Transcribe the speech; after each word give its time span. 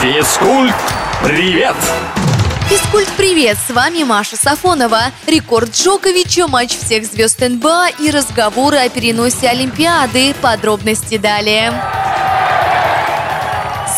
Физкульт, 0.00 0.74
привет! 1.22 1.76
Физкульт 2.70 3.08
привет, 3.18 3.58
с 3.58 3.70
вами 3.70 4.02
Маша 4.02 4.38
Сафонова. 4.38 5.02
Рекорд 5.26 5.74
Джоковича, 5.74 6.48
матч 6.48 6.70
всех 6.70 7.04
звезд 7.04 7.38
НБА 7.46 7.88
и 7.98 8.10
разговоры 8.10 8.78
о 8.78 8.88
переносе 8.88 9.50
Олимпиады. 9.50 10.32
Подробности 10.40 11.18
далее. 11.18 11.74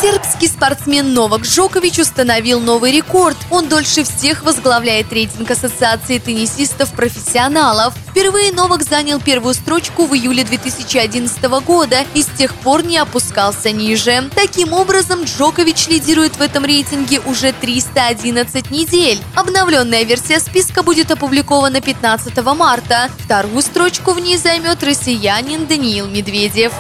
Сербский 0.03 0.49
спортсмен 0.49 1.15
Новак 1.15 1.43
Джокович 1.43 2.01
установил 2.01 2.59
новый 2.59 2.91
рекорд. 2.91 3.37
Он 3.51 3.69
дольше 3.69 4.03
всех 4.03 4.43
возглавляет 4.43 5.13
рейтинг 5.13 5.49
Ассоциации 5.49 6.19
теннисистов-профессионалов. 6.19 7.95
Впервые 8.11 8.51
Новак 8.51 8.83
занял 8.83 9.21
первую 9.21 9.55
строчку 9.55 10.07
в 10.07 10.15
июле 10.15 10.43
2011 10.43 11.41
года 11.65 12.05
и 12.15 12.23
с 12.23 12.27
тех 12.27 12.53
пор 12.53 12.85
не 12.85 12.99
опускался 12.99 13.71
ниже. 13.71 14.29
Таким 14.35 14.73
образом, 14.73 15.23
Джокович 15.23 15.87
лидирует 15.87 16.35
в 16.35 16.41
этом 16.41 16.65
рейтинге 16.65 17.21
уже 17.21 17.53
311 17.53 18.73
недель. 18.73 19.21
Обновленная 19.37 20.03
версия 20.03 20.41
списка 20.41 20.83
будет 20.83 21.13
опубликована 21.13 21.81
15 21.81 22.37
марта. 22.57 23.09
Вторую 23.21 23.63
строчку 23.63 24.15
в 24.15 24.19
ней 24.19 24.37
займет 24.37 24.83
россиянин 24.83 25.67
Даниил 25.69 26.09
Медведев. 26.09 26.73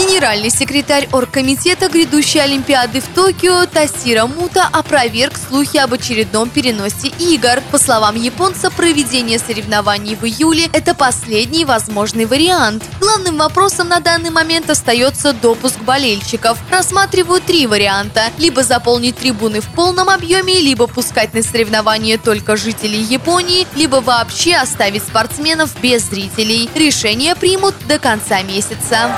Генеральный 0.00 0.48
секретарь 0.48 1.10
оргкомитета 1.12 1.90
грядущей 1.90 2.42
Олимпиады 2.42 3.02
в 3.02 3.08
Токио 3.08 3.66
Тасира 3.66 4.24
Мута 4.24 4.66
опроверг 4.72 5.34
слухи 5.36 5.76
об 5.76 5.92
очередном 5.92 6.48
переносе 6.48 7.08
игр. 7.18 7.62
По 7.70 7.76
словам 7.76 8.16
японца, 8.16 8.70
проведение 8.70 9.38
соревнований 9.38 10.16
в 10.16 10.24
июле– 10.24 10.70
это 10.72 10.94
последний 10.94 11.66
возможный 11.66 12.24
вариант. 12.24 12.82
Главным 12.98 13.36
вопросом 13.36 13.88
на 13.88 14.00
данный 14.00 14.30
момент 14.30 14.70
остается 14.70 15.34
допуск 15.34 15.78
болельщиков. 15.80 16.58
Рассматривают 16.70 17.44
три 17.44 17.66
варианта– 17.66 18.22
либо 18.38 18.62
заполнить 18.62 19.18
трибуны 19.18 19.60
в 19.60 19.68
полном 19.68 20.08
объеме, 20.08 20.60
либо 20.60 20.86
пускать 20.86 21.34
на 21.34 21.42
соревнования 21.42 22.16
только 22.16 22.56
жителей 22.56 23.02
Японии, 23.02 23.66
либо 23.76 23.96
вообще 23.96 24.56
оставить 24.56 25.02
спортсменов 25.02 25.78
без 25.82 26.08
зрителей. 26.08 26.70
Решение 26.74 27.36
примут 27.36 27.74
до 27.86 27.98
конца 27.98 28.40
месяца. 28.40 29.10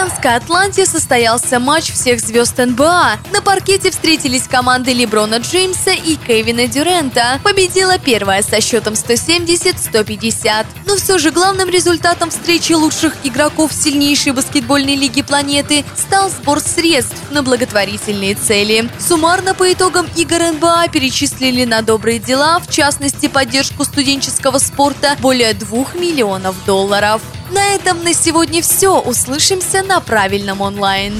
Американской 0.00 0.34
Атланте 0.34 0.86
состоялся 0.86 1.58
матч 1.58 1.92
всех 1.92 2.20
звезд 2.20 2.56
НБА. 2.56 3.18
На 3.34 3.42
паркете 3.42 3.90
встретились 3.90 4.44
команды 4.44 4.94
Леброна 4.94 5.40
Джеймса 5.40 5.90
и 5.90 6.16
Кевина 6.16 6.66
Дюрента. 6.68 7.38
Победила 7.44 7.98
первая 7.98 8.42
со 8.42 8.62
счетом 8.62 8.94
170-150. 8.94 10.66
Но 10.86 10.96
все 10.96 11.18
же 11.18 11.30
главным 11.30 11.68
результатом 11.68 12.30
встречи 12.30 12.72
лучших 12.72 13.14
игроков 13.24 13.74
сильнейшей 13.74 14.32
баскетбольной 14.32 14.96
лиги 14.96 15.20
планеты 15.20 15.84
стал 15.94 16.30
сбор 16.30 16.60
средств 16.60 17.19
на 17.30 17.42
благотворительные 17.42 18.34
цели. 18.34 18.88
Суммарно 18.98 19.54
по 19.54 19.72
итогам 19.72 20.06
игр 20.16 20.38
НБА 20.52 20.88
перечислили 20.92 21.64
на 21.64 21.82
добрые 21.82 22.18
дела, 22.18 22.58
в 22.60 22.70
частности 22.70 23.28
поддержку 23.28 23.84
студенческого 23.84 24.58
спорта, 24.58 25.16
более 25.20 25.54
2 25.54 25.94
миллионов 25.94 26.56
долларов. 26.64 27.22
На 27.50 27.74
этом 27.74 28.02
на 28.04 28.14
сегодня 28.14 28.62
все. 28.62 28.98
Услышимся 29.00 29.82
на 29.82 30.00
правильном 30.00 30.60
онлайн. 30.60 31.14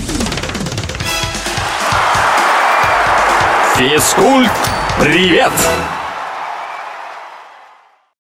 Физкульт, 3.76 4.50
привет! 4.98 5.52